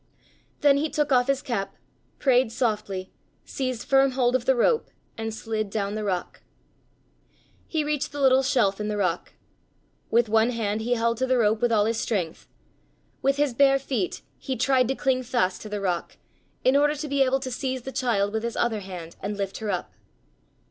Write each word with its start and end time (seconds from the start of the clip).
Then 0.61 0.77
he 0.77 0.89
took 0.89 1.11
off 1.11 1.27
his 1.27 1.43
cap, 1.43 1.75
prayed 2.17 2.51
softly, 2.51 3.11
seized 3.45 3.83
firm 3.87 4.13
hold 4.13 4.35
of 4.35 4.45
the 4.45 4.55
rope, 4.55 4.89
and 5.15 5.31
slid 5.31 5.69
down 5.69 5.93
the 5.93 6.03
rock. 6.03 6.41
He 7.67 7.83
reached 7.83 8.11
the 8.11 8.19
little 8.19 8.41
shelf 8.41 8.79
in 8.81 8.87
the 8.87 8.97
rock. 8.97 9.33
With 10.09 10.27
one 10.27 10.49
hand 10.49 10.81
he 10.81 10.93
held 10.95 11.17
to 11.17 11.27
the 11.27 11.37
rope 11.37 11.61
with 11.61 11.71
all 11.71 11.85
his 11.85 11.99
strength, 11.99 12.47
with 13.21 13.37
his 13.37 13.53
bare 13.53 13.77
feet 13.77 14.23
he 14.39 14.55
tried 14.55 14.87
to 14.87 14.95
cling 14.95 15.21
fast 15.21 15.61
to 15.61 15.69
the 15.69 15.79
rock, 15.79 16.17
in 16.63 16.75
order 16.75 16.95
to 16.95 17.07
be 17.07 17.21
able 17.21 17.39
to 17.39 17.51
seize 17.51 17.83
the 17.83 17.91
child 17.91 18.33
with 18.33 18.41
his 18.41 18.57
other 18.57 18.79
hand 18.79 19.15
and 19.21 19.37
lift 19.37 19.57
her 19.59 19.69
up. 19.69 19.93